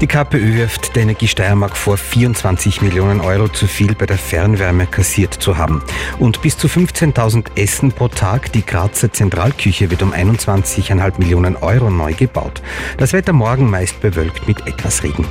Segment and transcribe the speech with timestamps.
[0.00, 4.86] Die KPÖ wirft der Energie Steiermark vor, 24 Millionen Euro zu viel bei der Fernwärme
[4.86, 5.82] kassiert zu haben.
[6.20, 8.52] Und bis zu 15.000 Essen pro Tag.
[8.52, 12.62] Die Grazer Zentralküche wird um 21,5 Millionen Euro neu gebaut.
[12.96, 15.26] Das Wetter morgen meist bewölkt mit etwas Regen.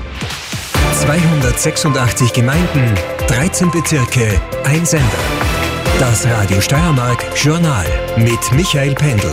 [0.99, 2.93] 286 Gemeinden,
[3.27, 5.05] 13 Bezirke, ein Sender.
[5.99, 7.86] Das Radio Steiermark Journal
[8.18, 9.31] mit Michael Pendel.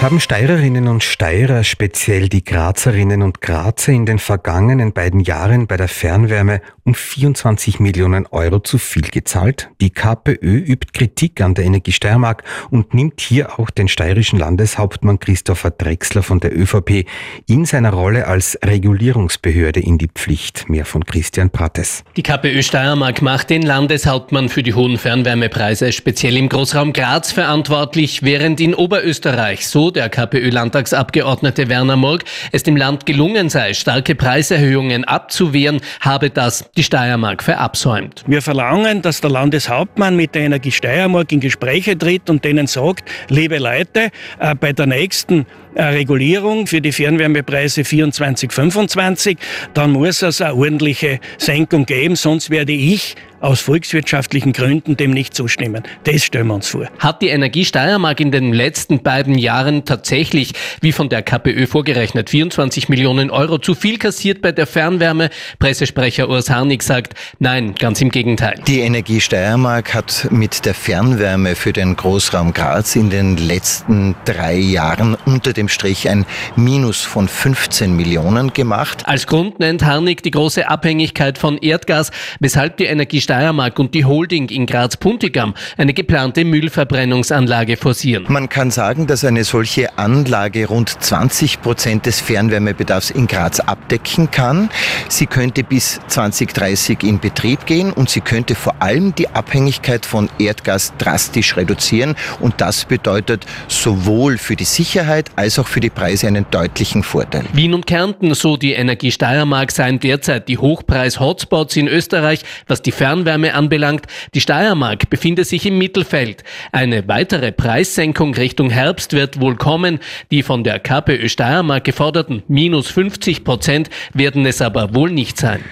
[0.00, 5.76] Haben Steirerinnen und Steirer, speziell die Grazerinnen und Grazer, in den vergangenen beiden Jahren bei
[5.76, 9.68] der Fernwärme um 24 Millionen Euro zu viel gezahlt?
[9.82, 15.20] Die KPÖ übt Kritik an der Energie Steiermark und nimmt hier auch den steirischen Landeshauptmann
[15.20, 17.04] Christopher Drexler von der ÖVP
[17.46, 20.66] in seiner Rolle als Regulierungsbehörde in die Pflicht.
[20.70, 22.04] Mehr von Christian Prates.
[22.16, 28.22] Die KPÖ Steiermark macht den Landeshauptmann für die hohen Fernwärmepreise speziell im Großraum Graz verantwortlich,
[28.22, 35.04] während in Oberösterreich so der KPÖ-Landtagsabgeordnete Werner Murg, es dem Land gelungen sei, starke Preiserhöhungen
[35.04, 38.24] abzuwehren, habe das die Steiermark verabsäumt.
[38.26, 43.08] Wir verlangen, dass der Landeshauptmann mit der Energie Steiermark in Gespräche tritt und denen sagt,
[43.28, 49.38] liebe Leute, äh, bei der nächsten äh, Regulierung für die Fernwärmepreise 24, 25,
[49.74, 55.34] dann muss es eine ordentliche Senkung geben, sonst werde ich aus volkswirtschaftlichen Gründen dem nicht
[55.34, 55.82] zustimmen.
[56.04, 56.88] Das stellen wir uns vor.
[56.98, 62.30] Hat die Energie Steiermark in den letzten beiden Jahren tatsächlich, wie von der KPÖ vorgerechnet,
[62.30, 65.30] 24 Millionen Euro zu viel kassiert bei der Fernwärme?
[65.58, 68.60] Pressesprecher Urs Harnik sagt, nein, ganz im Gegenteil.
[68.66, 74.56] Die Energie Steiermark hat mit der Fernwärme für den Großraum Graz in den letzten drei
[74.56, 79.04] Jahren unter dem Strich ein Minus von 15 Millionen gemacht.
[79.06, 84.04] Als Grund nennt Harnik die große Abhängigkeit von Erdgas, weshalb die Energie Steiermark und die
[84.04, 88.26] Holding in Graz-Puntigam eine geplante Müllverbrennungsanlage forcieren.
[88.28, 94.30] Man kann sagen, dass eine solche Anlage rund 20 Prozent des Fernwärmebedarfs in Graz abdecken
[94.30, 94.70] kann.
[95.08, 100.28] Sie könnte bis 2030 in Betrieb gehen und sie könnte vor allem die Abhängigkeit von
[100.38, 102.16] Erdgas drastisch reduzieren.
[102.40, 107.44] Und das bedeutet sowohl für die Sicherheit als auch für die Preise einen deutlichen Vorteil.
[107.52, 112.92] Wien und Kärnten, so die Energie Steiermark, seien derzeit die Hochpreis-Hotspots in Österreich, was die
[112.92, 116.44] Fern Fernwärme anbelangt, die Steiermark befindet sich im Mittelfeld.
[116.70, 120.00] Eine weitere Preissenkung Richtung Herbst wird wohl kommen.
[120.32, 125.62] Die von der KPÖ Steiermark geforderten minus 50 Prozent werden es aber wohl nicht sein.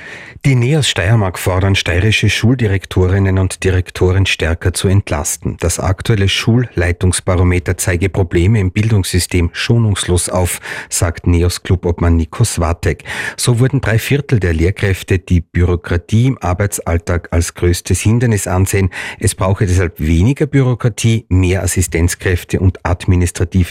[0.44, 5.56] Die NEOS Steiermark fordern steirische Schuldirektorinnen und Direktoren stärker zu entlasten.
[5.59, 13.03] Das aktuelle Schulleitungsbarometer zeige Probleme im Bildungssystem schonungslos auf, sagt NEOS Clubobmann Nico Swatek.
[13.37, 18.91] So wurden drei Viertel der Lehrkräfte die Bürokratie im Arbeitsalltag als größtes Hindernis ansehen.
[19.19, 22.87] Es brauche deshalb weniger Bürokratie, mehr Assistenzkräfte und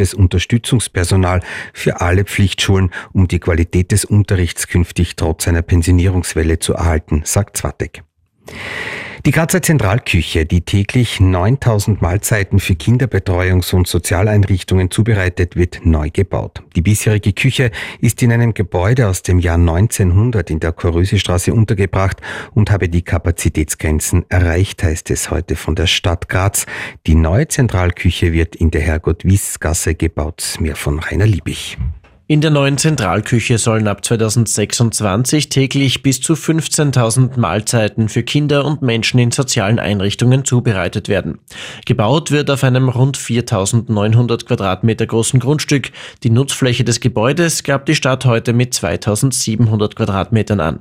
[0.07, 1.41] administratives Unterstützungspersonal
[1.73, 7.57] für alle Pflichtschulen, um die Qualität des Unterrichts künftig trotz einer Pensionierungswelle zu erhalten, sagt
[7.57, 8.03] Zwatek.
[9.25, 16.63] Die Grazer Zentralküche, die täglich 9000 Mahlzeiten für Kinderbetreuungs- und Sozialeinrichtungen zubereitet, wird neu gebaut.
[16.75, 22.21] Die bisherige Küche ist in einem Gebäude aus dem Jahr 1900 in der Korösestraße untergebracht
[22.53, 26.65] und habe die Kapazitätsgrenzen erreicht, heißt es heute von der Stadt Graz.
[27.07, 30.57] Die neue Zentralküche wird in der Herrgott-Wies-Gasse gebaut.
[30.59, 31.77] Mehr von Rainer Liebig.
[32.29, 38.81] In der neuen Zentralküche sollen ab 2026 täglich bis zu 15.000 Mahlzeiten für Kinder und
[38.81, 41.39] Menschen in sozialen Einrichtungen zubereitet werden.
[41.85, 45.91] Gebaut wird auf einem rund 4.900 Quadratmeter großen Grundstück.
[46.23, 50.79] Die Nutzfläche des Gebäudes gab die Stadt heute mit 2.700 Quadratmetern an.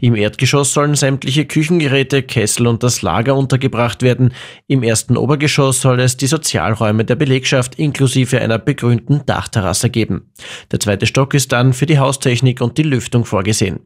[0.00, 4.32] Im Erdgeschoss sollen sämtliche Küchengeräte, Kessel und das Lager untergebracht werden.
[4.66, 10.30] Im ersten Obergeschoss soll es die Sozialräume der Belegschaft inklusive einer begrünten Dachterrasse geben.
[10.70, 13.80] Der zweite Stock ist dann für die Haustechnik und die Lüftung vorgesehen.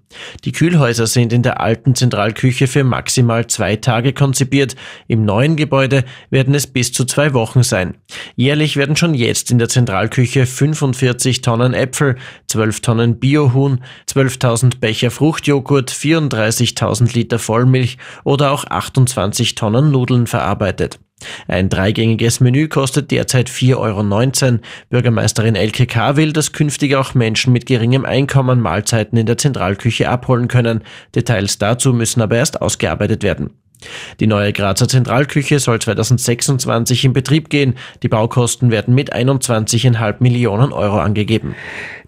[0.44, 4.76] Die Kühlhäuser sind in der alten Zentralküche für maximal zwei Tage konzipiert.
[5.08, 7.96] Im neuen Gebäude werden es bis zu zwei Wochen sein.
[8.34, 12.16] Jährlich werden schon jetzt in der Zentralküche 45 Tonnen Äpfel,
[12.48, 20.26] 12 Tonnen Biohuhn, 12.000 Becher Fruchtjoghurt, Joghurt 34.000 Liter Vollmilch oder auch 28 Tonnen Nudeln
[20.26, 20.98] verarbeitet.
[21.48, 24.58] Ein dreigängiges Menü kostet derzeit 4,19 Euro.
[24.88, 26.16] Bürgermeisterin Elke K.
[26.16, 30.82] will, dass künftig auch Menschen mit geringem Einkommen Mahlzeiten in der Zentralküche abholen können.
[31.14, 33.50] Details dazu müssen aber erst ausgearbeitet werden.
[34.20, 37.74] Die neue Grazer Zentralküche soll 2026 in Betrieb gehen.
[38.02, 41.54] Die Baukosten werden mit 21,5 Millionen Euro angegeben.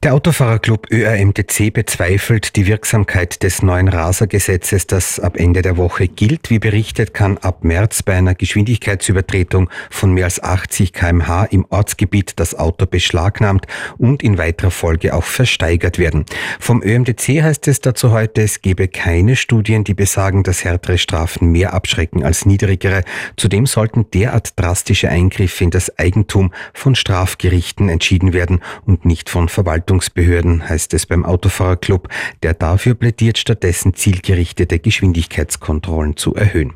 [0.05, 6.51] Der Autofahrerclub ÖRMTC bezweifelt die Wirksamkeit des neuen Rasergesetzes, das ab Ende der Woche gilt.
[6.51, 12.35] Wie berichtet, kann ab März bei einer Geschwindigkeitsübertretung von mehr als 80 kmh im Ortsgebiet
[12.37, 13.67] das Auto beschlagnahmt
[13.97, 16.27] und in weiterer Folge auch versteigert werden.
[16.61, 21.51] Vom ÖMTC heißt es dazu heute, es gebe keine Studien, die besagen, dass härtere Strafen
[21.51, 23.03] mehr abschrecken als niedrigere.
[23.37, 29.49] Zudem sollten derart drastische Eingriffe in das Eigentum von Strafgerichten entschieden werden und nicht von
[29.49, 29.88] Verwaltungen.
[29.89, 32.09] Verwaltungsbehörden, heißt es beim Autofahrerclub,
[32.43, 36.75] der dafür plädiert, stattdessen zielgerichtete Geschwindigkeitskontrollen zu erhöhen.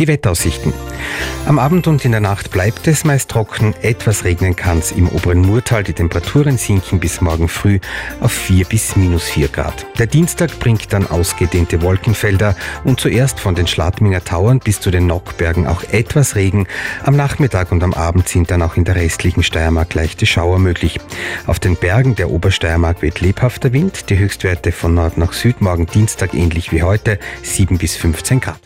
[0.00, 0.72] Die Wettaussichten.
[1.46, 5.08] Am Abend und in der Nacht bleibt es meist trocken, etwas regnen kann es im
[5.08, 5.84] oberen Murtal.
[5.84, 7.78] Die Temperaturen sinken bis morgen früh
[8.20, 9.86] auf 4 bis minus 4 Grad.
[10.00, 15.06] Der Dienstag bringt dann ausgedehnte Wolkenfelder und zuerst von den Schladminger Tauern bis zu den
[15.06, 16.66] Nockbergen auch etwas Regen.
[17.04, 20.98] Am Nachmittag und am Abend sind dann auch in der restlichen Steiermark leichte Schauer möglich.
[21.46, 25.86] Auf den Bergen der Obersteiermark weht lebhafter Wind, die Höchstwerte von Nord nach Süd morgen
[25.86, 28.58] Dienstag ähnlich wie heute 7 bis 15 Grad.